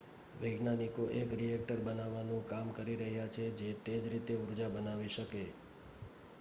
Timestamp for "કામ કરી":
2.47-2.97